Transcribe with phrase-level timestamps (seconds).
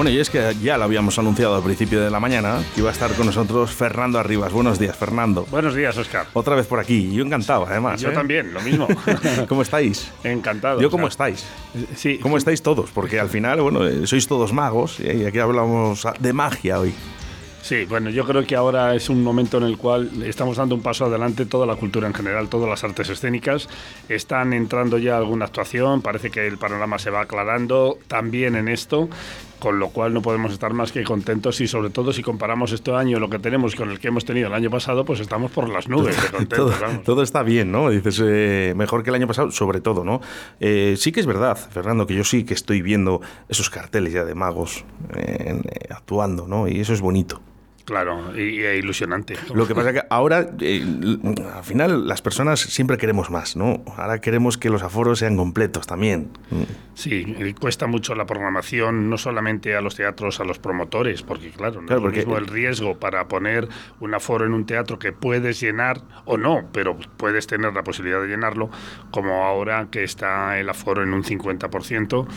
[0.00, 2.88] Bueno, y es que ya lo habíamos anunciado al principio de la mañana, que iba
[2.88, 4.50] a estar con nosotros Fernando Arribas.
[4.50, 5.46] Buenos días, Fernando.
[5.50, 6.26] Buenos días, Oscar.
[6.32, 8.00] Otra vez por aquí, yo encantado, además.
[8.00, 8.14] Yo ¿eh?
[8.14, 8.88] también, lo mismo.
[9.50, 10.10] ¿Cómo estáis?
[10.24, 10.80] Encantado.
[10.80, 11.28] Yo, ¿cómo Oscar.
[11.32, 11.46] estáis?
[11.94, 12.16] Sí.
[12.16, 12.90] ¿Cómo estáis todos?
[12.92, 16.94] Porque al final, bueno, eh, sois todos magos y aquí hablamos de magia hoy.
[17.62, 20.82] Sí, bueno, yo creo que ahora es un momento en el cual estamos dando un
[20.82, 23.68] paso adelante, toda la cultura en general, todas las artes escénicas.
[24.08, 29.08] Están entrando ya alguna actuación, parece que el panorama se va aclarando también en esto,
[29.58, 32.92] con lo cual no podemos estar más que contentos y sobre todo si comparamos este
[32.92, 35.68] año, lo que tenemos con el que hemos tenido el año pasado, pues estamos por
[35.68, 36.80] las nubes de todo, contentos.
[36.80, 37.02] vamos.
[37.04, 37.90] todo está bien, ¿no?
[37.90, 40.20] Dices, eh, mejor que el año pasado, sobre todo, ¿no?
[40.58, 44.24] Eh, sí que es verdad, Fernando, que yo sí que estoy viendo esos carteles ya
[44.24, 46.66] de magos eh, eh, actuando, ¿no?
[46.66, 47.42] Y eso es bonito.
[47.90, 49.34] Claro, y, y ilusionante.
[49.52, 50.84] Lo que pasa es que ahora, eh,
[51.56, 53.82] al final, las personas siempre queremos más, ¿no?
[53.96, 56.30] Ahora queremos que los aforos sean completos también.
[56.94, 61.80] Sí, cuesta mucho la programación, no solamente a los teatros, a los promotores, porque claro,
[61.80, 63.66] no Claro, es lo porque- mismo el riesgo para poner
[63.98, 68.20] un aforo en un teatro que puedes llenar o no, pero puedes tener la posibilidad
[68.22, 68.70] de llenarlo,
[69.10, 72.28] como ahora que está el aforo en un 50%.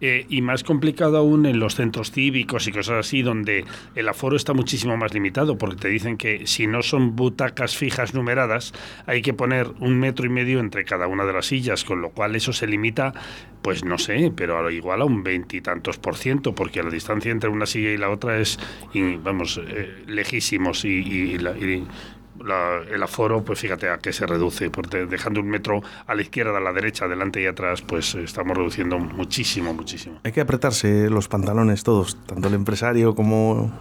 [0.00, 4.36] Eh, y más complicado aún en los centros cívicos y cosas así, donde el aforo
[4.36, 8.72] está muchísimo más limitado, porque te dicen que si no son butacas fijas numeradas,
[9.06, 12.10] hay que poner un metro y medio entre cada una de las sillas, con lo
[12.10, 13.14] cual eso se limita,
[13.62, 17.50] pues no sé, pero a igual a un veintitantos por ciento, porque la distancia entre
[17.50, 18.58] una silla y la otra es,
[19.22, 21.86] vamos, eh, lejísimos y, y y
[22.44, 26.22] la- el aforo, pues fíjate a qué se reduce, porque dejando un metro a la
[26.22, 30.20] izquierda, a la derecha, adelante y atrás, pues eh, estamos reduciendo muchísimo, muchísimo.
[30.24, 33.72] Hay que apretarse los pantalones todos, tanto el empresario como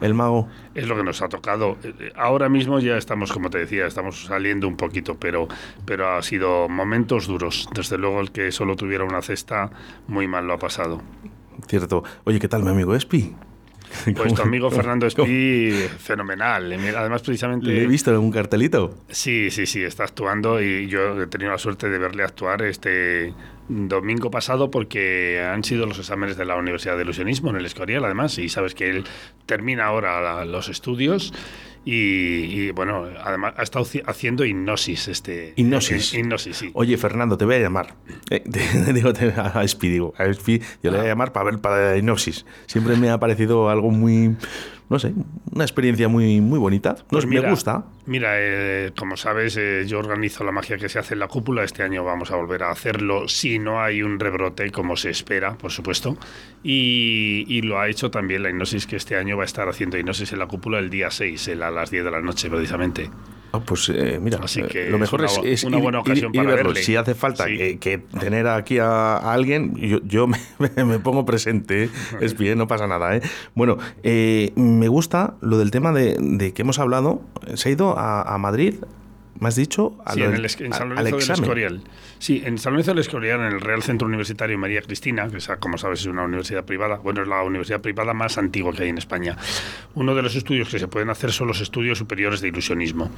[0.00, 0.48] el mago.
[0.74, 1.76] Es lo que nos ha tocado.
[1.84, 5.46] Eh, eh, Ahora mismo ya estamos, como te decía, estamos saliendo un poquito, pero,
[5.84, 7.68] pero ha sido momentos duros.
[7.74, 9.70] Desde luego el que solo tuviera una cesta,
[10.08, 11.00] muy mal lo ha pasado.
[11.68, 12.02] Cierto.
[12.24, 13.32] Oye, ¿qué tal mi amigo Espi?
[14.04, 16.72] Pues tu ¿Cómo- amigo Fernando Espí, fenomenal.
[16.72, 17.66] Además, precisamente...
[17.66, 18.96] Le he visto un cartelito.
[19.08, 23.32] Sí, sí, sí, está actuando y yo he tenido la suerte de verle actuar este
[23.68, 28.04] domingo pasado porque han sido los exámenes de la Universidad de Ilusionismo en el Escorial,
[28.04, 29.04] además, y sabes que él
[29.46, 31.32] termina ahora los estudios
[31.84, 35.08] y, y, bueno, además ha estado ci- haciendo hipnosis.
[35.08, 36.14] Este, Hipnosis.
[36.14, 36.70] eh, hipnosis, sí.
[36.74, 37.94] Oye, Fernando, te voy a llamar.
[38.30, 40.14] Eh, te- digo, te- a Espi, digo.
[40.16, 42.46] A Espi, yo le voy a llamar para ver para la hipnosis.
[42.66, 44.36] Siempre me ha parecido algo muy,
[44.92, 45.12] no sé,
[45.52, 46.94] una experiencia muy, muy bonita.
[47.08, 47.84] Pues me gusta.
[48.06, 51.64] Mira, eh, como sabes, eh, yo organizo la magia que se hace en la cúpula.
[51.64, 55.56] Este año vamos a volver a hacerlo si no hay un rebrote, como se espera,
[55.56, 56.16] por supuesto.
[56.62, 59.98] Y, y lo ha hecho también la hipnosis, que este año va a estar haciendo
[59.98, 63.10] hipnosis en la cúpula el día 6, el- a las 10 de la noche, precisamente.
[63.54, 66.40] Ah, pues eh, mira, Así eh, que lo mejor es, una ir- buena ocasión ir
[66.40, 66.70] para verlo.
[66.70, 66.82] verle.
[66.82, 67.56] Si hace falta Sí.
[67.58, 70.38] que, que tener aquí a, a alguien, yo, yo me,
[70.84, 71.90] me pongo presente,
[72.20, 73.14] es bien, no pasa nada.
[73.16, 73.20] ¿eh?
[73.54, 77.20] Bueno, eh, me gusta lo del tema de, de que hemos hablado.
[77.54, 78.74] Se ha ido a, a Madrid,
[79.42, 79.98] ¿me has dicho?
[80.04, 81.30] A Sí, lo en, el, en San Lorenzo del.
[81.30, 81.82] Escorial.
[82.20, 85.50] Sí, en San Lorenzo del Escorial, en el Real Centro Universitario María Cristina, que es,
[85.58, 88.90] como sabes es una universidad privada, bueno, es la universidad privada más antigua que hay
[88.90, 89.36] en España.
[89.94, 93.10] Uno de los estudios que se pueden hacer son los estudios superiores de ilusionismo.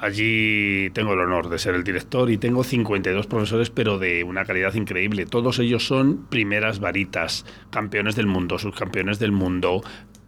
[0.00, 4.44] Allí tengo el honor de ser el director y tengo 52 profesores, pero de una
[4.44, 5.26] calidad increíble.
[5.26, 9.84] Todos ellos son primeras varitas, campeones del mundo, subcampeones del mundo.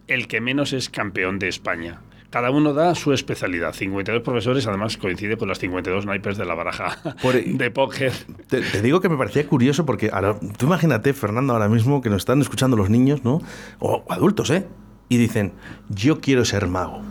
[0.07, 2.03] El que menos es campeón de España.
[2.35, 3.73] Cada uno da su especialidad.
[3.73, 8.11] 52 profesores, además coincide con las 52 naipes de la baraja Por- de póker.
[8.49, 12.11] Te, te digo que me parecía curioso porque ahora, tú imagínate, Fernando, ahora mismo que
[12.11, 13.41] nos están escuchando los niños, ¿no?
[13.79, 14.67] O adultos, ¿eh?
[15.09, 15.53] Y dicen,
[15.91, 17.03] yo quiero ser mago.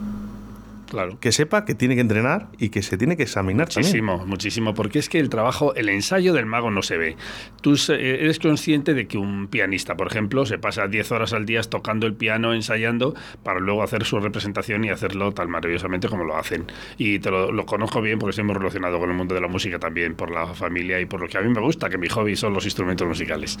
[0.94, 1.18] Claro.
[1.18, 3.82] Que sepa que tiene que entrenar y que se tiene que examinar también.
[4.06, 7.16] Muchísimo, muchísimo, porque es que el trabajo, el ensayo del mago no se ve.
[7.62, 11.46] Tú se- eres consciente de que un pianista, por ejemplo, se pasa 10 horas al
[11.46, 16.22] día tocando el piano, ensayando, para luego hacer su representación y hacerlo tan maravillosamente como
[16.22, 16.66] lo hacen.
[16.96, 19.48] Y te lo, lo conozco bien porque estoy muy relacionado con el mundo de la
[19.48, 22.08] música también, por la familia y por lo que a mí me gusta, que mi
[22.08, 23.58] hobby son los instrumentos musicales,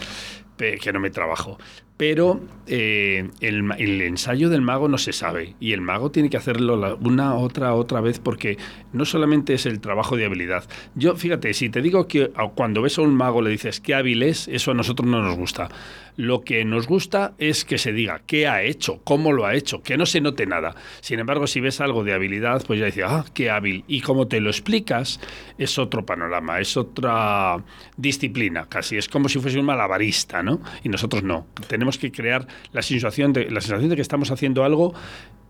[0.56, 1.58] que no me trabajo.
[1.96, 6.36] Pero eh, el, el ensayo del mago no se sabe y el mago tiene que
[6.36, 6.94] hacerlo la-
[7.32, 8.58] otra, otra vez porque
[8.92, 10.64] no solamente es el trabajo de habilidad.
[10.94, 14.22] Yo, fíjate, si te digo que cuando ves a un mago le dices qué hábil
[14.22, 15.68] es, eso a nosotros no nos gusta.
[16.16, 19.82] Lo que nos gusta es que se diga qué ha hecho, cómo lo ha hecho,
[19.82, 20.76] que no se note nada.
[21.00, 23.84] Sin embargo, si ves algo de habilidad, pues ya dices, ah, qué hábil.
[23.88, 25.18] Y como te lo explicas,
[25.58, 27.56] es otro panorama, es otra
[27.96, 28.96] disciplina, casi.
[28.96, 30.60] Es como si fuese un malabarista, ¿no?
[30.84, 31.48] Y nosotros no.
[31.66, 34.94] Tenemos que crear la la sensación de que estamos haciendo algo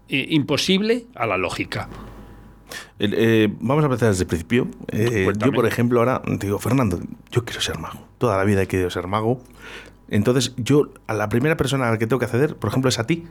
[0.09, 1.89] eh, imposible a la lógica.
[2.99, 4.69] Eh, vamos a empezar desde el principio.
[4.89, 8.07] Eh, yo, por ejemplo, ahora digo, Fernando, yo quiero ser mago.
[8.19, 9.41] Toda la vida he querido ser mago.
[10.09, 12.99] Entonces, yo, a la primera persona a la que tengo que acceder, por ejemplo, es
[12.99, 13.25] a ti.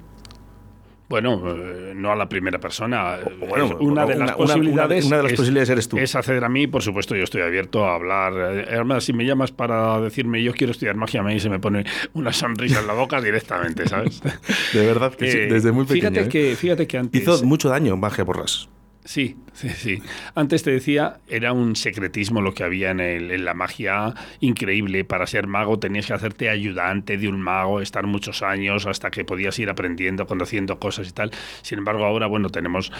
[1.13, 3.19] Bueno, eh, no a la primera persona.
[3.47, 5.05] Bueno, una de las una- posibilidades.
[5.05, 5.99] una de las es- posibilidades eres tú.
[5.99, 8.33] Es acceder a mí, por supuesto, yo estoy abierto a hablar.
[8.33, 11.59] Eh, Además, si me llamas para decirme yo quiero estudiar magia, a mí se me
[11.59, 14.23] pone una sonrisa en la boca directamente, ¿sabes?
[14.73, 16.09] De verdad que sí, Eh, desde muy pequeño.
[16.09, 16.29] Fíjate, ¿eh?
[16.29, 17.21] que, fíjate que antes.
[17.21, 18.67] Hizo mucho daño Magia Borras.
[19.05, 20.01] Sí, sí, sí.
[20.33, 25.03] Antes te decía, era un secretismo lo que había en, el- la magia increíble.
[25.03, 29.25] Para ser mago tenías que hacerte ayudante de un mago, estar muchos años hasta que
[29.25, 31.31] podías ir aprendiendo, conociendo cosas y tal.
[31.63, 32.93] Sin embargo, ahora, bueno, tenemos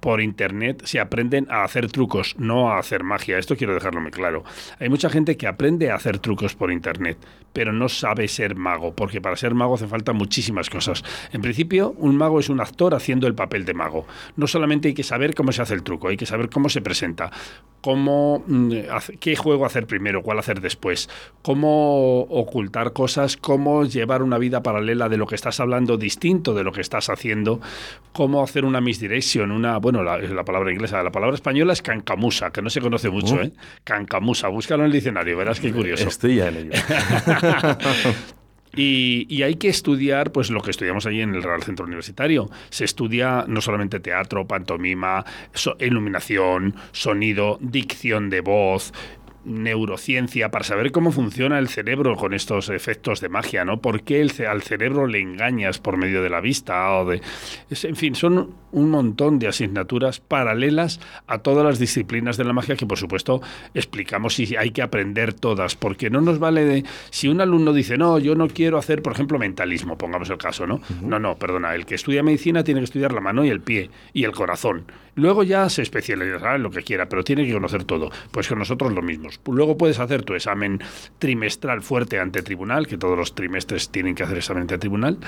[0.00, 3.36] por internet, se aprenden a hacer trucos, no a hacer magia.
[3.36, 4.44] Esto quiero dejarlo muy claro.
[4.80, 7.18] Hay mucha gente que aprende a hacer trucos por internet,
[7.52, 11.04] pero no sabe ser mago, porque para ser mago hace falta muchísimas cosas.
[11.30, 14.06] En principio, un mago es un actor haciendo el papel de mago.
[14.36, 16.80] No solamente hay que saber cómo se hace el truco, hay que saber cómo se
[16.80, 17.32] presenta,
[17.80, 18.72] cómo mm,
[19.18, 21.08] qué juego hacer primero, cuál hacer después,
[21.42, 26.62] cómo ocultar cosas, cómo llevar una vida paralela de lo que estás hablando distinto de
[26.62, 27.60] lo que estás haciendo,
[28.12, 32.62] cómo hacer una misdirection, una, bueno, la, palabra inglesa, la palabra española es cancamusa, que
[32.62, 33.44] no se conoce mucho, Uh.
[33.44, 33.52] ¿eh?
[33.84, 36.06] Cancamusa, búscalo en el diccionario, verás qué curioso.
[36.06, 36.70] Estoy ya en ello.
[38.74, 42.48] Y, y hay que estudiar pues lo que estudiamos allí en el Real Centro Universitario.
[42.70, 48.92] Se estudia no solamente teatro, pantomima, so- iluminación, sonido, dicción de voz,
[49.44, 53.80] neurociencia para saber cómo funciona el cerebro con estos efectos de magia, ¿no?
[53.80, 57.20] ¿Por qué el ce- al cerebro le engañas por medio de la vista o de
[57.70, 62.52] es- en fin, son un montón de asignaturas paralelas a todas las disciplinas de la
[62.52, 63.42] magia que por supuesto
[63.74, 67.98] explicamos y hay que aprender todas, porque no nos vale de si un alumno dice,
[67.98, 70.80] "No, yo no quiero hacer, por ejemplo, mentalismo", pongamos el caso, ¿no?
[71.02, 73.90] No, no, perdona, el que estudia medicina tiene que estudiar la mano y el pie
[74.12, 74.84] y el corazón.
[75.14, 78.10] Luego ya se especializará en lo que quiera, pero tiene que conocer todo.
[78.30, 79.28] Pues con nosotros lo mismo.
[79.46, 80.80] Luego puedes hacer tu examen
[81.18, 85.18] trimestral fuerte ante tribunal, que todos los trimestres tienen que hacer examen ante tribunal,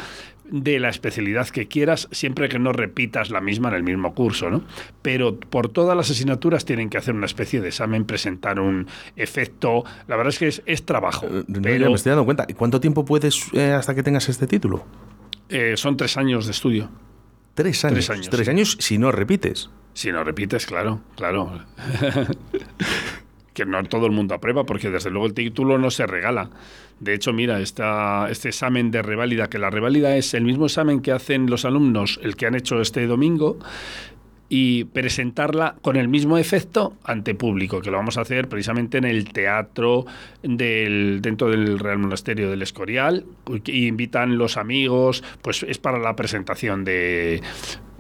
[0.45, 4.51] de la especialidad que quieras, siempre que no repitas la misma en el mismo curso,
[4.51, 4.63] ¿no?
[5.03, 8.87] Pero por todas las asignaturas tienen que hacer una especie de examen, presentar un
[9.17, 9.85] efecto.
[10.07, 11.27] La verdad es que es, es trabajo.
[11.29, 12.45] No, ya pero me estoy dando cuenta.
[12.49, 14.85] ¿Y ¿Cuánto tiempo puedes eh, hasta que tengas este título?
[15.49, 16.91] eh, son tres años de estudio.
[17.55, 17.95] Tres años.
[17.95, 19.71] Tres años, Tres años si no repites.
[19.93, 21.61] Si no repites, claro, claro.
[23.55, 26.51] que no todo el mundo aprueba, porque desde luego el título no se regala.
[27.01, 31.01] De hecho, mira, esta, este examen de reválida, que la reválida es el mismo examen
[31.01, 33.59] que hacen los alumnos, el que han hecho este domingo,
[34.49, 39.05] y presentarla con el mismo efecto ante público, que lo vamos a hacer precisamente en
[39.05, 40.05] el teatro
[40.43, 43.25] del, dentro del Real Monasterio del Escorial,
[43.65, 47.43] y invitan los amigos, pues es para la presentación de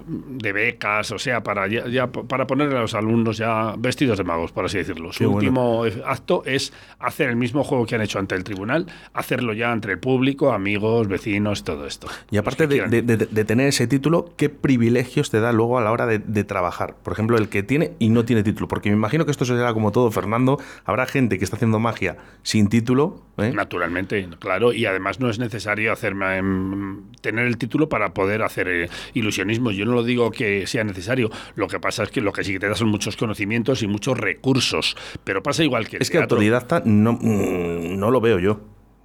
[0.06, 4.24] de becas, o sea, para ya, ya para poner a los alumnos ya vestidos de
[4.24, 5.12] magos, por así decirlo.
[5.12, 5.36] Su Qué bueno.
[5.38, 9.72] último acto es hacer el mismo juego que han hecho ante el tribunal, hacerlo ya
[9.72, 12.06] entre el público, amigos, vecinos, todo esto.
[12.30, 12.90] Y aparte de, quieran.
[12.90, 16.44] de- de- de tener ese título, ¿qué privilegios te da luego a la hora de,
[16.44, 16.96] trabajar?
[17.02, 18.68] Por ejemplo, el que tiene y no tiene título.
[18.68, 20.58] Porque me imagino que esto será como todo, Fernando.
[20.84, 23.22] Habrá gente que está haciendo magia sin título.
[23.38, 23.52] ¿eh?
[23.54, 28.68] Naturalmente, claro, y además no es necesario hacerme, em, tener el título para poder hacer
[28.68, 29.70] eh, ilusionismo.
[29.70, 31.31] Yo no lo digo que sea necesario.
[31.55, 33.87] Lo que pasa es que lo que sí que te da son muchos conocimientos y
[33.87, 34.96] muchos recursos.
[35.25, 36.37] Pero pasa igual que el Es que teatro.
[36.37, 38.61] autodidacta no, mm, no lo veo yo.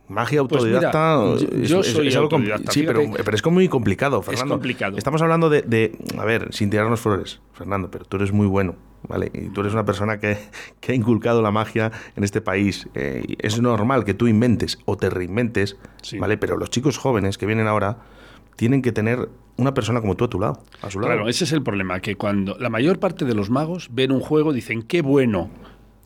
[0.08, 1.46] Magia Pues mira, autodidacta.
[1.56, 3.02] yo- yo soy algo compli- autodidacta, Sí, pero,
[3.36, 4.56] es como muy complicado, Fernando.
[4.56, 4.98] complicado.
[4.98, 8.76] Estamos hablando de, de- A ver, sin tirarnos flores, Fernando, pero tú eres muy bueno.
[9.08, 9.32] ¿Vale?
[9.34, 10.38] Y tú eres una persona que,
[10.82, 12.90] que ha inculcado la magia en este país.
[12.96, 16.18] eh, es normal que tú inventes o te reinventes, Sí.
[16.20, 16.38] ¿vale?
[16.38, 18.00] Pero los chicos jóvenes que vienen ahora
[18.60, 21.00] tienen que tener una persona como tú a tu lado, lado.
[21.00, 24.20] Claro, ese es el problema, que cuando la mayor parte de los magos ven un
[24.20, 25.50] juego dicen qué bueno.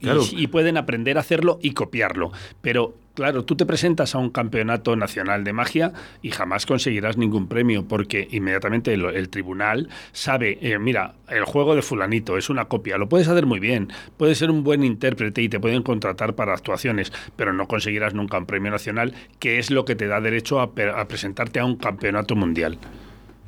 [0.04, 0.22] Y- Claro.
[0.34, 2.34] Y, pueden aprender a hacerlo y copiarlo.
[2.62, 7.48] Pero claro, tú te presentas a un campeonato nacional de magia y jamás conseguirás ningún
[7.48, 12.66] premio porque inmediatamente el, el tribunal sabe, eh, mira, el juego de fulanito es una
[12.66, 16.36] copia, lo puedes hacer muy bien, puedes ser un buen intérprete y te pueden contratar
[16.36, 20.20] para actuaciones, pero no conseguirás nunca un premio nacional, que es lo que te da
[20.20, 22.78] derecho a, a presentarte a un campeonato mundial.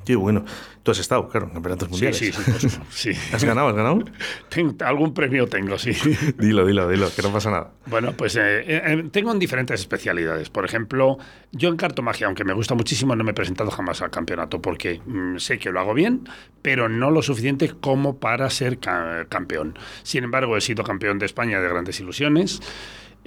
[0.05, 0.45] Qué bueno.
[0.83, 2.17] Tú has estado, claro, en campeonatos Sí, mundiales.
[2.17, 3.11] sí, sí, por supuesto, sí.
[3.33, 3.69] ¿Has ganado?
[3.69, 4.03] ¿Has ganado?
[4.49, 5.91] Ten- algún premio tengo, sí.
[6.37, 7.71] dilo, dilo, dilo, que no pasa nada.
[7.87, 10.49] Bueno, pues eh, eh, tengo en diferentes especialidades.
[10.51, 11.17] Por ejemplo,
[11.51, 15.01] yo en cartomagia, aunque me gusta muchísimo, no me he presentado jamás al campeonato porque
[15.05, 16.29] mm, sé que lo hago bien,
[16.61, 19.77] pero no lo suficiente como para ser ca- campeón.
[20.03, 22.61] Sin embargo, he sido campeón de España de grandes ilusiones.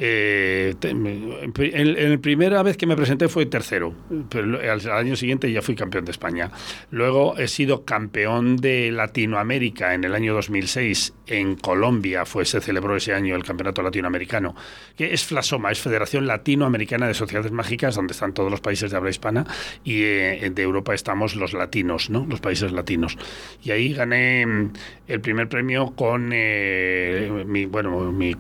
[0.00, 3.92] Eh, en, la primera vez que me presenté fue tercero,
[4.28, 6.52] pero al, año siguiente ya fui campeón de España.
[6.92, 12.96] Luego he sido campeón de Latinoamérica en el año 2006 en Colombia, fue se celebró
[12.96, 14.54] ese año el Campeonato Latinoamericano,
[14.96, 18.96] que es FLASOMA, es Federación Latinoamericana de Sociedades Mágicas, donde están todos los países de
[18.96, 19.46] habla hispana
[19.82, 22.24] y eh, de Europa estamos los latinos, ¿no?
[22.24, 23.18] Los países latinos.
[23.64, 24.72] Y ahí gané mm,
[25.08, 28.36] el primer premio con eh, mi, bueno, mi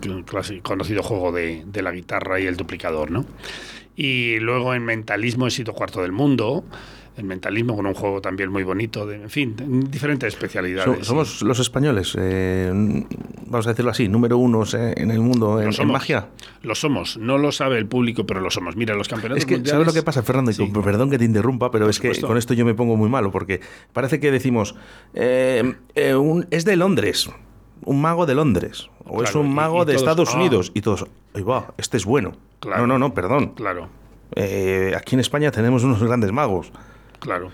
[0.62, 3.24] conocido juego de de, la guitarra y el duplicador, ¿no?
[3.96, 6.64] Y luego en mentalismo he sido cuarto del mundo
[7.18, 9.56] el mentalismo con un juego también muy bonito, de, en fin,
[9.90, 11.04] diferentes especialidades.
[11.04, 12.70] somos los españoles, eh,
[13.46, 16.28] vamos a decirlo así, número uno eh, en el mundo en, magia.
[16.62, 18.76] Lo somos, no lo sabe el público, pero lo somos.
[18.76, 20.52] Mira, los campeonatos Es que, ¿sabes lo que pasa, Fernando?
[20.80, 23.60] perdón que te interrumpa, pero es que con esto yo me pongo muy malo, porque
[23.92, 24.76] parece que decimos,
[25.14, 27.28] eh, es de Londres
[27.88, 30.36] un mago de Londres o es un mago de Estados ah.
[30.36, 32.36] Unidos y todos, ahí va, este es bueno.
[32.66, 33.54] No, no, no, perdón.
[33.54, 33.88] Claro.
[34.36, 36.70] Eh, aquí en España tenemos unos grandes magos.
[37.18, 37.50] Claro.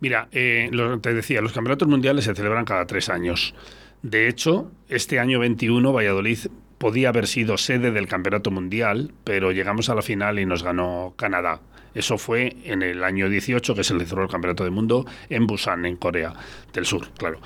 [0.00, 3.54] Mira, eh, te decía, los campeonatos mundiales se celebran cada tres años.
[4.02, 6.38] De hecho, este año 21 Valladolid
[6.76, 11.14] podía haber sido sede del campeonato mundial, pero llegamos a la final y nos ganó
[11.16, 11.60] Canadá.
[11.94, 15.86] Eso fue en el año 18 que se celebró el Campeonato del Mundo en Busan,
[15.86, 16.34] en Corea
[16.72, 17.40] del Sur, claro.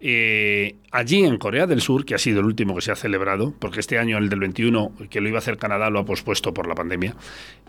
[0.00, 3.54] Eh, allí en Corea del Sur, que ha sido el último que se ha celebrado,
[3.58, 6.52] porque este año, el del 21, que lo iba a hacer Canadá, lo ha pospuesto
[6.52, 7.16] por la pandemia,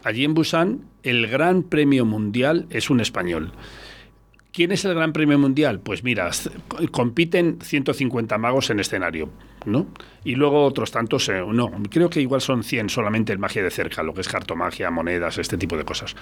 [0.03, 3.53] allí en Busan el Gran Premio Mundial es un español.
[4.57, 5.81] ¿Quién es el Gran Premio Mundial?
[5.81, 6.31] Pues mira,
[6.89, 9.29] compiten 150 magos en escenario,
[9.67, 9.85] ¿no?
[10.23, 13.69] Y luego otros tantos, eh, no, creo que igual son 100 solamente en magia de
[13.69, 16.15] cerca, lo que es cartomagia, monedas, este tipo de cosas.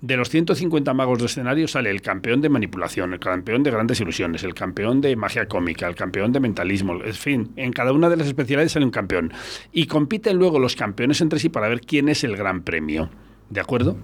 [0.00, 4.00] De los 150 magos de escenario sale el campeón de manipulación, el campeón de grandes
[4.00, 8.08] ilusiones, el campeón de magia cómica, el campeón de mentalismo, en fin, en cada una
[8.08, 9.32] de las especialidades sale un campeón.
[9.72, 13.10] Y compiten luego los campeones entre sí para ver quién es el Gran Premio.
[13.50, 13.96] ¿De acuerdo?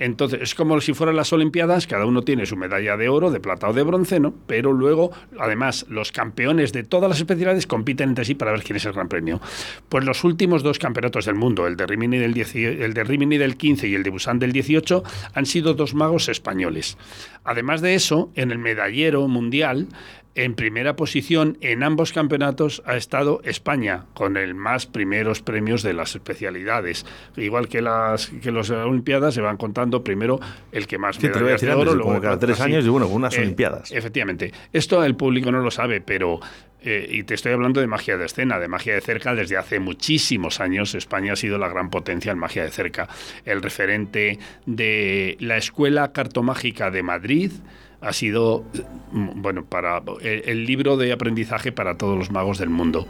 [0.00, 3.38] Entonces, es como si fueran las Olimpiadas, cada uno tiene su medalla de oro, de
[3.38, 4.34] plata o de bronce, ¿no?
[4.48, 8.76] Pero luego, además, los campeones de todas las especialidades compiten entre sí para ver quién
[8.76, 9.40] es el gran premio.
[9.88, 13.56] Pues los últimos dos campeonatos del mundo, el de Rimini del, el de Rimini del
[13.56, 16.98] 15 y el de Busan del 18, han sido dos magos españoles.
[17.44, 19.86] Además de eso, en el medallero mundial,
[20.34, 25.94] en primera posición en ambos campeonatos ha estado España, con el más primeros premios de
[25.94, 27.06] las especialidades.
[27.36, 30.38] Igual que las que las Olimpiadas se van contando primero
[30.70, 33.08] el que más sí, te voy a decir antes, como cada tres años y bueno,
[33.08, 33.90] unas eh, Olimpiadas.
[33.90, 34.52] Efectivamente.
[34.72, 36.40] Esto el público no lo sabe, pero
[36.80, 39.34] eh, y te estoy hablando de magia de escena, de magia de cerca.
[39.34, 43.08] Desde hace muchísimos años España ha sido la gran potencia en magia de cerca.
[43.44, 47.52] El referente de la Escuela Cartomágica de Madrid,
[48.00, 48.64] ha sido
[49.12, 53.06] mm, bueno para el, libro de aprendizaje para todos los magos del mundo.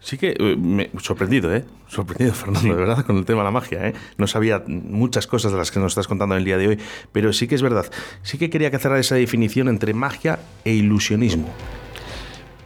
[0.00, 1.64] Sí que eh, me sorprendido, ¿eh?
[1.88, 3.94] Sorprendido, Fernando, de verdad, con el tema de la magia, ¿eh?
[4.16, 6.78] No sabía muchas cosas de las que nos estás contando en el día de hoy,
[7.12, 7.86] pero sí que es verdad.
[8.22, 11.52] Sí que quería que hacer esa definición entre magia e ilusionismo.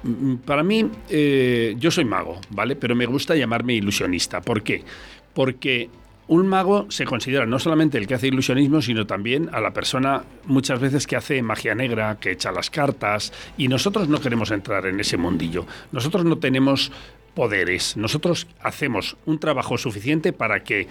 [0.05, 2.77] Mm, para mí, eh, yo soy mago, ¿vale?
[2.77, 4.41] Pero me gusta llamarme ilusionista.
[4.41, 4.85] ¿Por qué?
[5.33, 5.91] Porque
[6.27, 10.25] un mago se considera no solamente el que hace ilusionismo, sino también a la persona
[10.47, 14.87] muchas veces que hace magia negra, que echa las cartas, y nosotros no queremos entrar
[14.87, 15.67] en ese mundillo.
[15.93, 16.91] Nosotros no tenemos
[17.35, 20.89] poderes, nosotros hacemos un trabajo suficiente para que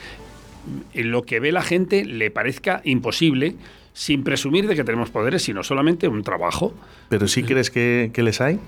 [0.93, 3.55] lo que ve la gente le parezca imposible,
[3.93, 6.73] sin presumir de que tenemos poderes, sino solamente un trabajo.
[7.09, 8.59] ¿Pero sí crees que, que les hay?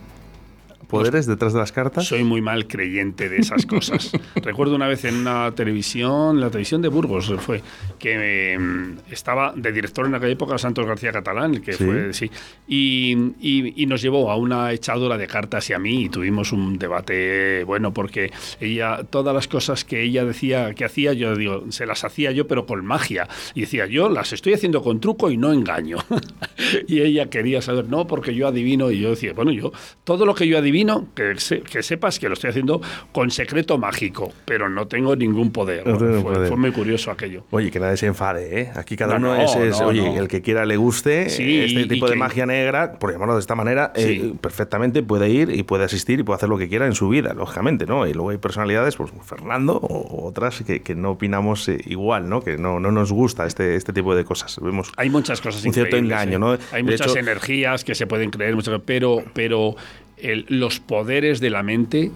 [0.86, 2.06] Poderes detrás de las cartas?
[2.06, 4.12] Soy muy mal creyente de esas cosas.
[4.36, 7.62] Recuerdo una vez en una televisión, la televisión de Burgos fue,
[8.00, 12.30] que em, estaba de director en aquella época Santos García Catalán, que fue, sí,
[12.68, 17.64] y, nos llevó a una echadora de cartas y a mí y tuvimos un debate
[17.66, 22.04] bueno porque ella, todas las cosas que ella decía que hacía, yo digo, se las
[22.04, 23.28] hacía yo pero con magia.
[23.54, 25.98] Y decía, yo las estoy haciendo con truco y no engaño.
[26.88, 29.72] y ella quería saber, no, porque yo adivino y yo decía, bueno, yo,
[30.04, 30.75] todo lo que yo adivino
[31.16, 31.36] que,
[31.72, 35.84] que, sepas que lo estoy haciendo con secreto mágico, pero no tengo ningún poder.
[35.84, 37.44] fue, muy curioso aquello.
[37.52, 38.72] Oye, que nadie se enfade, ¿eh?
[38.76, 42.98] Aquí cada uno es, oye, el que quiera le guste este tipo de magia negra,
[43.00, 46.50] por llamarlo de esta manera, eh, perfectamente puede ir y puede asistir y puede hacer
[46.50, 48.08] lo que quiera en su vida, lógicamente, ¿no?
[48.08, 52.42] Y luego hay personalidades, pues Fernando o otras que, que no opinamos eh, igual, ¿no?
[52.42, 54.58] Que no, no nos gusta este, este tipo de cosas.
[54.62, 56.58] Vemos hay muchas cosas Un cierto engaño, ¿no?
[56.72, 58.56] Hay muchas energías que se pueden creer,
[58.86, 59.76] pero, pero
[60.22, 62.12] los poderes de la mente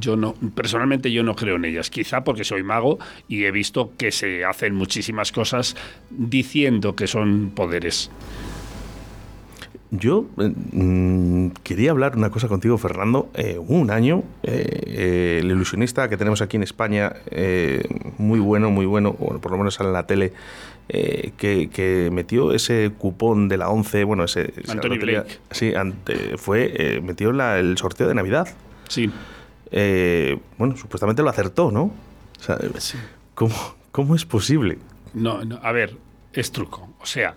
[0.00, 3.92] yo no, personalmente yo no creo en ellas, quizá porque soy mago y he visto
[3.96, 5.76] que se hacen muchísimas cosas
[6.10, 8.10] diciendo que son poderes.
[9.90, 13.28] Yo mm, quería hablar una cosa contigo, Fernando.
[13.34, 17.12] Eh, un año, eh, el ilusionista que tenemos aquí en España,
[18.16, 20.32] muy bueno, muy bueno, por lo menos sale en la tele,
[20.92, 24.52] que, metió ese cupón de la 11, bueno, ese...
[24.68, 25.38] Anthony Blake.
[25.50, 25.72] Sí,
[26.36, 28.48] fue, metió el sorteo de Navidad.
[28.88, 29.10] Sí.
[30.58, 31.92] bueno, supuestamente lo acertó, ¿no?
[33.34, 33.54] ¿cómo,
[33.92, 34.78] ¿Cómo es posible?
[35.14, 35.96] No, no, a ver,
[36.32, 36.88] es truco.
[37.00, 37.36] O sea,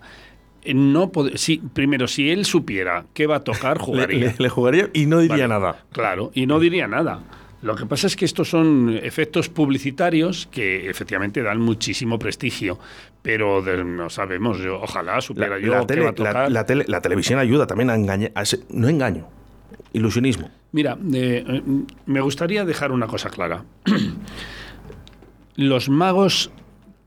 [0.73, 4.33] no si, primero, si él supiera qué va a tocar, jugaría.
[4.37, 5.83] le, jugaría y no diría nada.
[5.91, 7.19] Claro, y no diría nada.
[7.61, 12.77] Lo que pasa es que estos son efectos publicitarios que efectivamente dan muchísimo prestigio,
[13.21, 16.51] pero no sabemos, ojalá supiera yo la va a tocar.
[16.51, 18.31] La, televisión ayuda también a engañar,
[18.69, 19.27] no engaño,
[19.93, 20.51] ilusionismo.
[20.71, 21.61] Mira, eh,
[22.05, 23.63] me gustaría dejar una cosa clara.
[25.55, 26.51] Los magos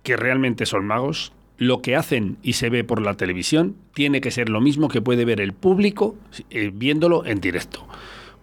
[0.02, 4.30] que realmente son magos lo que hacen y se ve por la televisión tiene que
[4.30, 6.16] ser lo mismo que puede ver el público
[6.50, 7.86] eh, viéndolo en directo.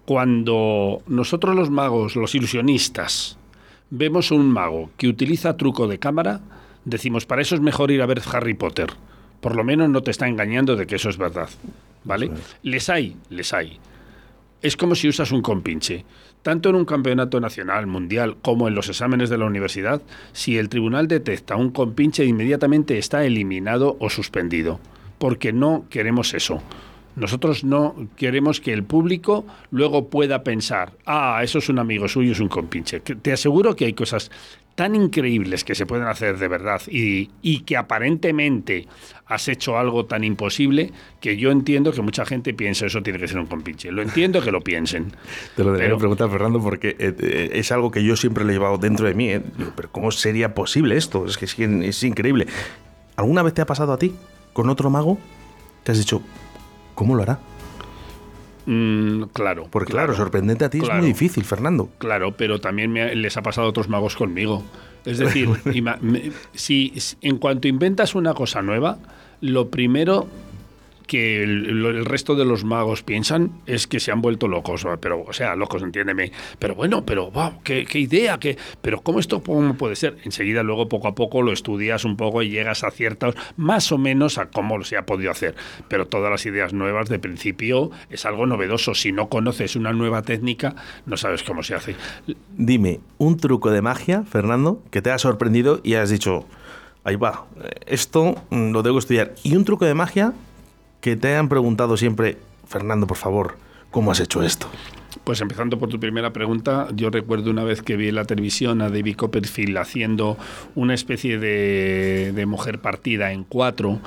[0.05, 3.37] Cuando nosotros los magos, los ilusionistas,
[3.89, 6.41] vemos un mago que utiliza truco de cámara,
[6.85, 8.91] decimos, para eso es mejor ir a ver Harry Potter.
[9.41, 11.49] Por lo menos no te está engañando de que eso es verdad.
[12.03, 12.29] ¿Vale?
[12.61, 13.79] Les hay, les hay.
[14.61, 16.05] Es como si usas un compinche.
[16.43, 20.69] Tanto en un campeonato nacional, mundial, como en los exámenes de la universidad, si el
[20.69, 24.79] tribunal detecta un compinche, inmediatamente está eliminado o suspendido.
[25.17, 26.61] Porque no queremos eso.
[27.15, 32.33] Nosotros no queremos que el público luego pueda pensar, ah, eso es un amigo suyo,
[32.33, 32.99] es un compinche.
[32.99, 34.31] Te aseguro que hay cosas
[34.75, 37.27] tan increíbles que se pueden hacer de verdad y,
[37.61, 38.87] que aparentemente
[39.25, 40.91] has hecho algo tan imposible
[41.21, 43.91] que yo entiendo que mucha gente piensa eso tiene que ser un compinche.
[43.91, 45.13] Lo entiendo que lo piensen.
[45.55, 48.55] Te lo debería preguntar, Fernando, porque eh, eh, es algo que yo siempre le he
[48.55, 49.29] llevado dentro de mí.
[49.29, 49.41] ¿eh?
[49.75, 51.25] Pero ¿cómo sería posible esto?
[51.25, 52.45] Es que es increíble.
[53.15, 54.13] ¿Alguna vez te ha pasado a ti
[54.51, 55.17] con otro mago?
[55.83, 56.21] Te has dicho,
[56.95, 57.39] ¿cómo lo hará?
[58.65, 59.67] Mm, claro.
[59.69, 61.89] Porque claro, sorprendente a ti es muy difícil, Fernando.
[61.99, 64.63] Claro, pero también les ha pasado a otros magos conmigo.
[65.05, 65.49] Es decir,
[66.53, 68.97] si en cuanto inventas una cosa nueva,
[69.41, 70.27] lo primero
[71.05, 75.33] que el, resto de los magos piensan es que se han vuelto locos, pero, o
[75.33, 76.31] sea, locos, entiéndeme.
[76.59, 80.17] Pero bueno, pero wow, qué, idea, qué, pero ¿cómo esto puede ser?
[80.23, 83.97] Enseguida, luego, poco a poco, lo estudias un poco y llegas a ciertos, más o
[83.97, 85.55] menos a cómo se ha podido hacer.
[85.87, 88.93] Pero todas las ideas nuevas, de principio, es algo novedoso.
[88.95, 91.95] Si no conoces una nueva técnica, no sabes cómo se hace.
[92.57, 96.45] Dime, un truco de magia, Fernando, que te ha sorprendido y has dicho,
[97.03, 97.45] ahí va,
[97.85, 99.35] esto mm, lo debo estudiar.
[99.43, 100.33] Y un truco de magia
[101.05, 102.35] que te hayan preguntado siempre,
[102.67, 103.57] Fernando, por favor,
[103.91, 104.67] ¿cómo has hecho esto?
[105.23, 108.81] Pues empezando por tu primera pregunta, yo recuerdo una vez que vi en la televisión
[108.81, 110.35] a David Copperfield haciendo
[110.73, 113.99] una especie de, mujer partida en cuatro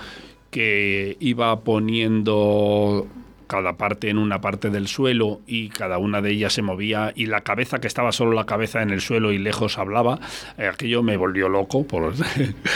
[0.51, 3.07] que iba poniendo
[3.47, 7.27] cada parte en una parte del suelo y cada una de ellas se movía y
[7.27, 10.19] la cabeza que estaba solo la cabeza en el suelo y lejos hablaba,
[10.59, 12.13] eh, aquello me volvió loco por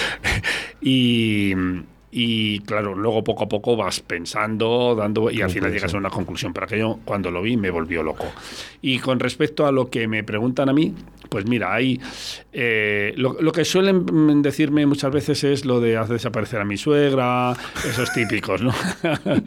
[0.80, 1.54] y
[2.14, 6.10] y claro, luego poco a poco vas pensando, dando y al final llegas a una
[6.10, 6.52] conclusión.
[6.52, 8.26] Pero aquello, cuando lo vi, me volvió loco.
[8.82, 10.94] Y con respecto a lo que me preguntan a mí,
[11.32, 11.98] pues mira, hay
[12.52, 17.54] eh, lo, que suelen decirme muchas veces es lo de hacer desaparecer a mi suegra,
[17.88, 18.74] esos típicos, ¿no?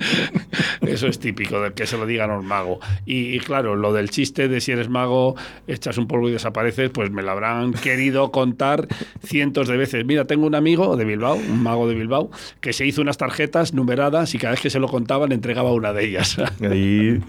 [0.82, 2.80] Eso es típico del que se lo digan a un mago.
[3.06, 5.36] Y, claro, lo del chiste de si eres mago,
[5.68, 8.88] echas un polvo y desapareces, pues me lo habrán querido contar
[9.24, 10.04] cientos de veces.
[10.06, 13.76] Mira, tengo un amigo de Bilbao, un mago de Bilbao, que se hizo unas tarjetas
[13.76, 16.38] numeradas y cada vez que se lo contaban le entregaba una de ellas.
[16.62, 17.22] Ahí,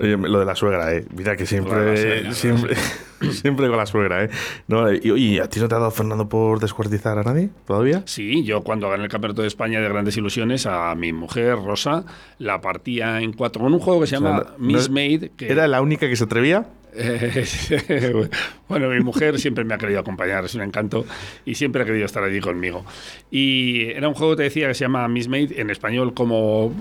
[0.00, 1.06] oye, lo de la suegra, ¿eh?
[1.16, 2.76] Mira que siempre, siempre,
[3.30, 4.30] siempre con la suegra, ¿eh?
[4.68, 8.02] No, y, ¿a ti no te ha dado Fernando por descuartizar a nadie todavía?
[8.06, 12.04] Sí, yo cuando gané el Campeonato de España de Grandes Ilusiones, a mi mujer, Rosa,
[12.38, 15.32] la partía en cuatro con un juego que se llama Miss Made.
[15.36, 16.66] Que ¿Era la única que se atrevía?
[18.68, 21.04] bueno, mi mujer siempre me ha querido acompañar, es un encanto
[21.44, 22.84] y siempre ha querido estar allí conmigo.
[23.30, 26.72] Y era un juego, te decía, que se llama Miss Made, en español como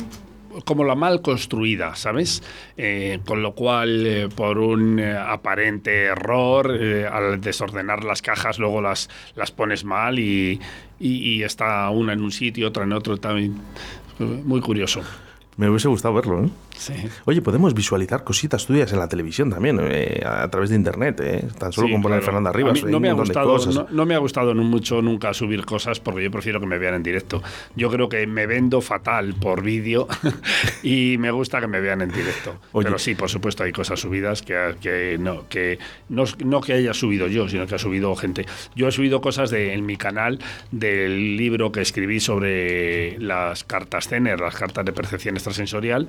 [0.63, 2.44] como la mal construida, ¿sabes?
[2.78, 6.72] Eh, con lo cual, eh, por un eh, aparente error,
[7.12, 10.60] al desordenar las cajas, luego las, las pones mal y,
[11.00, 13.56] y, está una en un sitio, otra en otro, también.
[14.20, 15.02] Muy curioso.
[15.58, 16.50] Me hubiese gustado verlo, ¿eh?
[17.26, 21.48] Oye, podemos visualizar cositas tuyas en la televisión también, eh, a través de internet, eh,
[21.58, 22.84] tan solo con poner Fernanda Rivas.
[22.84, 23.58] no, me ha gustado,
[23.92, 27.04] no, me ha gustado mucho nunca subir cosas porque yo prefiero que me vean en
[27.04, 27.42] directo.
[27.76, 30.08] Yo creo que me vendo fatal por vídeo
[30.84, 32.56] y me gusta que me vean en directo.
[32.74, 37.28] Pero sí, por supuesto, hay cosas subidas que, que, no, que no, que haya subido
[37.28, 38.46] yo, sino que ha subido gente.
[38.76, 40.40] Yo he subido cosas de, en mi canal
[40.72, 46.08] del libro que escribí sobre las cartas Zener, las cartas de percepción extrasensorial,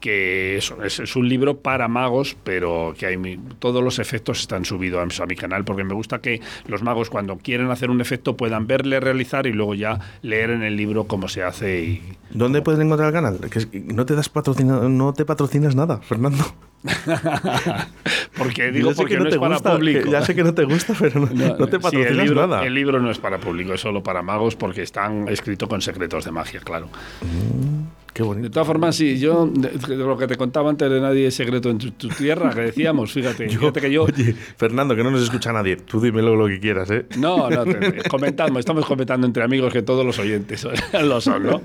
[0.00, 5.20] que eso, es, un libro para magos, pero que hay todos los efectos están subidos
[5.20, 8.66] a, mi canal, porque me gusta que los magos cuando quieren hacer un efecto puedan
[8.66, 11.80] verle realizar y luego ya leer en el libro cómo se hace.
[11.82, 13.38] Y, ¿Dónde pueden encontrar el canal?
[13.50, 14.30] Que no te das
[14.64, 16.44] no te patrocinas nada, Fernando.
[18.38, 20.10] porque digo porque no, es para público.
[20.10, 21.28] ya sé que no te gusta, pero no,
[21.68, 22.64] te patrocinas el libro, nada.
[22.64, 26.24] El libro no es para público, es solo para magos porque están escritos con secretos
[26.24, 26.88] de magia, claro.
[27.20, 27.69] Mm.
[28.12, 31.70] De todas formas, sí, yo, de, lo que te contaba antes de nadie es secreto
[31.70, 34.02] en tu, tierra, que decíamos, fíjate, fíjate que yo...
[34.02, 37.06] Oye, Fernando, que no nos escucha nadie, tú dímelo lo que quieras, ¿eh?
[37.16, 37.64] No, no,
[38.10, 40.66] comentamos, estamos comentando entre amigos que todos los oyentes
[41.02, 41.62] lo son, ¿no?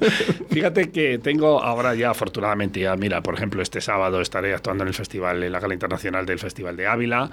[0.49, 4.89] Fíjate que tengo ahora ya, afortunadamente, ya, mira, por ejemplo, este sábado estaré actuando en
[4.89, 7.29] el festival, en la gala internacional del Festival de Ávila,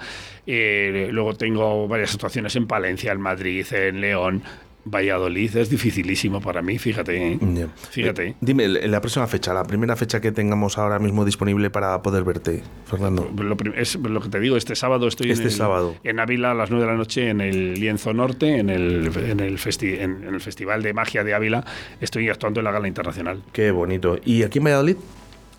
[0.47, 4.43] eh, luego tengo varias actuaciones en Palencia, en Madrid, en León,
[4.85, 7.33] Valladolid es dificilísimo para mí, fíjate.
[7.33, 7.67] ¿eh?
[7.89, 8.27] Fíjate.
[8.29, 12.23] Eh, dime, la próxima fecha, la primera fecha que tengamos ahora mismo disponible para poder
[12.23, 13.31] verte, Fernando.
[13.37, 15.95] Lo, es lo que te digo, este sábado estoy este en, sábado.
[16.03, 19.39] en Ávila a las 9 de la noche en el Lienzo Norte, en el, en
[19.39, 21.65] el, en el Festival de Magia de Ávila.
[22.01, 23.41] Estoy actuando en la Gala Internacional.
[23.53, 24.17] Qué bonito.
[24.25, 24.97] ¿Y aquí en Valladolid?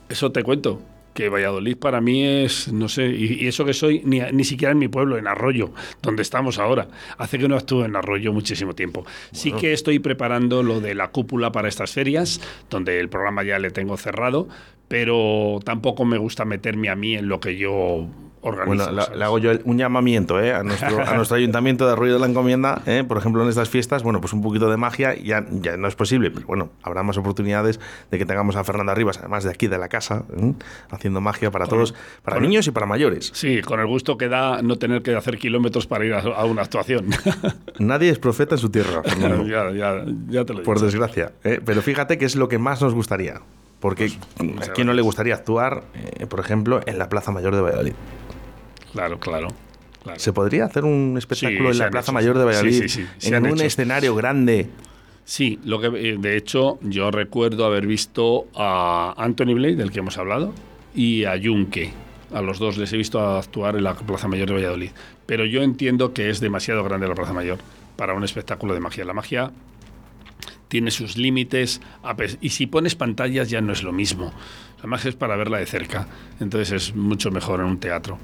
[0.08, 0.80] Eso te cuento
[1.14, 4.78] que Valladolid para mí es, no sé, y, eso que soy ni, ni, siquiera en
[4.78, 5.72] mi pueblo, en Arroyo,
[6.02, 6.88] donde estamos ahora.
[7.16, 9.06] Hace que no actúo en Arroyo muchísimo tiempo.
[9.32, 13.58] Sí que estoy preparando lo de la cúpula para estas ferias, donde el programa ya
[13.58, 14.48] le tengo cerrado,
[14.88, 18.08] pero tampoco me gusta meterme a mí en lo que yo
[18.52, 20.52] bueno, le hago yo un llamamiento ¿eh?
[20.52, 23.04] a, nuestro, a nuestro ayuntamiento de Ruido de la Encomienda, ¿eh?
[23.06, 25.94] por ejemplo, en estas fiestas, bueno, pues un poquito de magia ya, ya no es
[25.94, 27.80] posible, pero bueno, habrá más oportunidades
[28.10, 30.52] de que tengamos a Fernanda Rivas, además de aquí de la casa, ¿eh?
[30.90, 33.30] haciendo magia para todos, para niños y para mayores.
[33.32, 36.62] Sí, con el gusto que da no tener que hacer kilómetros para ir a, una
[36.62, 37.06] actuación.
[37.78, 41.32] Nadie es profeta en su tierra, ya, ya, ya, te lo Por desgracia.
[41.42, 43.40] Pero fíjate que es lo que más nos gustaría.
[43.80, 45.82] Porque pues, a quién no le gustaría actuar,
[46.30, 47.92] por ejemplo, en la Plaza Mayor de Valladolid.
[48.94, 49.48] Claro, claro.
[50.16, 52.84] ¿Se podría hacer un espectáculo en la Plaza Mayor de Valladolid?
[53.22, 54.68] en un escenario grande.
[55.24, 59.98] Sí, lo que eh, de hecho yo recuerdo haber visto a Anthony Blade, del que
[59.98, 60.52] hemos hablado,
[60.94, 61.92] y a Junque.
[62.32, 64.90] A los dos les he visto actuar en la Plaza Mayor de Valladolid.
[65.26, 67.58] Pero yo entiendo que es demasiado grande la Plaza Mayor
[67.96, 69.04] para un espectáculo de magia.
[69.04, 69.50] La magia
[70.74, 71.80] tiene sus límites
[72.40, 74.32] y si pones pantallas ya no es lo mismo.
[74.82, 76.08] Magia es para verla de cerca,
[76.40, 78.18] entonces es mucho mejor en un teatro.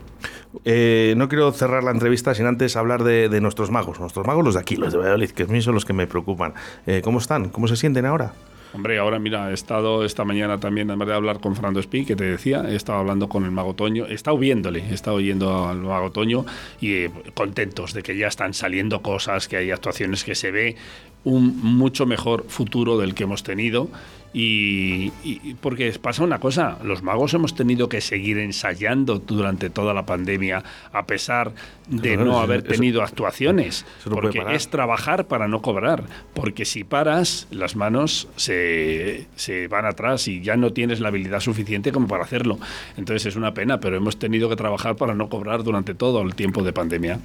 [0.65, 4.55] Eh, no quiero cerrar la entrevista sin antes hablar de, nuestros magos, nuestros magos los
[4.55, 6.55] de aquí, los de Valladolid, que a mí son los que me preocupan.
[6.89, 7.51] Eh, ¿Cómo están?
[7.51, 8.35] ¿Cómo se sienten ahora?
[8.73, 12.17] Hombre, ahora mira, he estado esta mañana también, además de hablar con Fernando Espí, que
[12.17, 15.69] te decía, he estado hablando con el Mago Toño, he estado viéndole, he estado oyendo
[15.69, 16.47] al Mago Toño
[16.81, 20.77] y eh, contentos de que ya están saliendo cosas, que hay actuaciones que se ve
[21.25, 23.89] un mucho mejor futuro del que hemos tenido.
[24.33, 25.11] Y,
[25.61, 30.63] porque pasa una cosa, los magos hemos tenido que seguir ensayando durante toda la pandemia
[30.93, 31.53] a pesar
[31.89, 37.75] de no, haber tenido actuaciones, porque es trabajar para no cobrar, porque si paras las
[37.75, 38.60] manos se,
[39.37, 42.59] se, van atrás y ya no tienes la habilidad suficiente como para hacerlo.
[42.97, 46.35] Entonces es una pena, pero hemos tenido que trabajar para no cobrar durante todo el
[46.35, 47.21] tiempo de pandemia.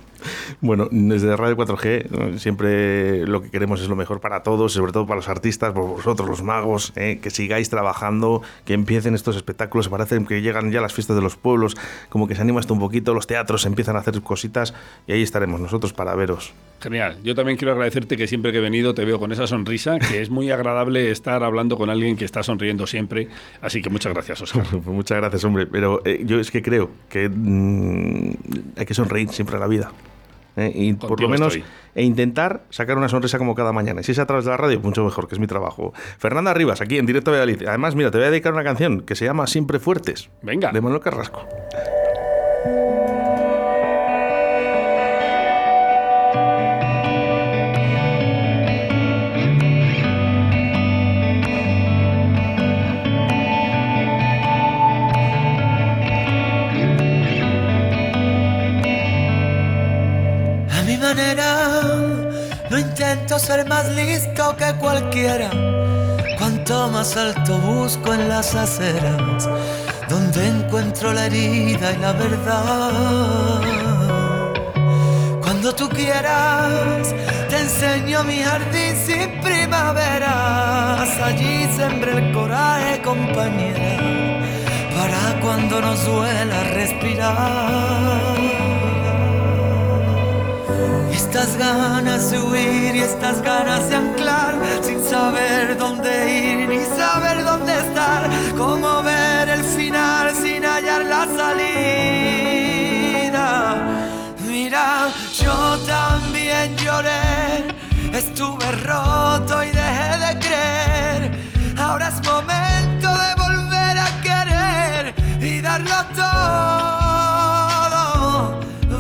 [0.61, 5.05] Bueno, desde Radio 4G siempre lo que queremos es lo mejor para todos, sobre todo
[5.05, 7.19] para los artistas, por vosotros los magos ¿eh?
[7.21, 9.89] que sigáis trabajando, que empiecen estos espectáculos.
[9.89, 11.75] Parece que llegan ya las fiestas de los pueblos,
[12.09, 14.73] como que se anima esto un poquito, los teatros empiezan a hacer cositas
[15.07, 16.53] y ahí estaremos nosotros para veros.
[16.81, 17.17] Genial.
[17.23, 20.21] Yo también quiero agradecerte que siempre que he venido te veo con esa sonrisa, que
[20.21, 23.27] es muy agradable estar hablando con alguien que está sonriendo siempre.
[23.61, 24.65] Así que muchas gracias, Oscar.
[24.71, 25.65] Pues muchas gracias, hombre.
[25.67, 28.31] Pero eh, yo es que creo que mm,
[28.77, 29.91] hay que sonreír siempre en la vida.
[30.57, 30.71] ¿eh?
[30.73, 31.57] y por lo menos
[31.95, 34.01] e intentar sacar una sonrisa como cada mañana.
[34.01, 35.93] Y si es a través de la radio, mucho mejor, que es mi trabajo.
[36.17, 37.67] Fernanda Rivas, aquí en directo de Valladolid.
[37.67, 40.29] Además, mira, te voy a dedicar una canción que se llama Siempre Fuertes.
[40.41, 40.71] Venga.
[40.71, 41.47] De Manuel Carrasco.
[63.39, 65.49] Ser más listo que cualquiera.
[66.37, 69.49] Cuanto más alto busco en las aceras,
[70.09, 73.61] donde encuentro la herida y la verdad.
[75.41, 77.13] Cuando tú quieras,
[77.49, 81.09] te enseño mi jardín sin primaveras.
[81.21, 83.97] Allí sembré el coraje, compañera,
[84.95, 88.64] para cuando nos duela respirar.
[91.15, 97.41] Estas ganas de huir y estas ganas de anclar sin saber dónde ir ni saber
[97.43, 98.29] dónde estar.
[98.57, 102.27] Cómo ver el final sin hallar la salida.
[104.45, 107.63] Mira, yo también lloré,
[108.11, 111.31] estuve roto y dejé de creer.
[111.77, 116.35] Ahora es momento de volver a querer y darlo todo.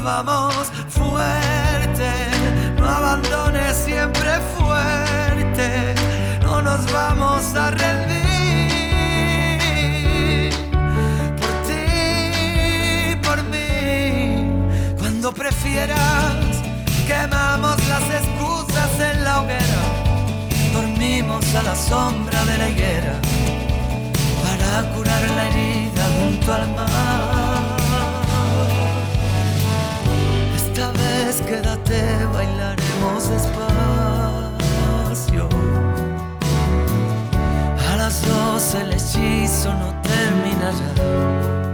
[0.03, 1.64] Vamos fuerte, no
[3.15, 5.95] abandones siempre fuerte,
[6.41, 8.19] no nos vamos a rendir.
[11.39, 14.45] Por ti, por mí,
[14.99, 16.35] cuando prefieras,
[17.07, 19.83] quemamos las excusas en la hoguera,
[20.73, 23.13] dormimos a la sombra de la higuera
[24.43, 26.85] para curar la herida junto al mar.
[30.57, 33.65] Esta vez quédate, bailaremos despacio.
[37.91, 40.93] A las dos el hechizo no terminará.
[41.15, 41.64] Llévame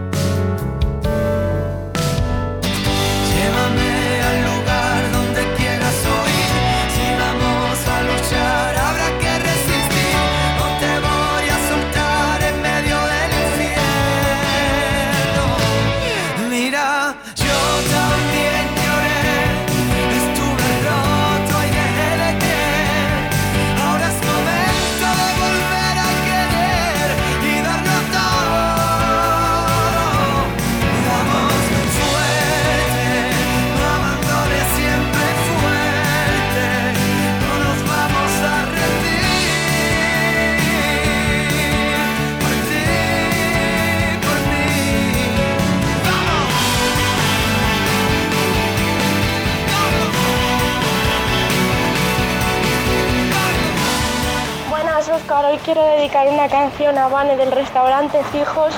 [56.51, 58.73] canción a del restaurante Fijos,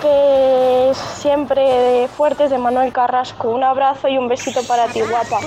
[0.00, 3.48] que siempre de Fuertes de Manuel Carrasco.
[3.48, 5.40] Un abrazo y un besito para ti, guapa.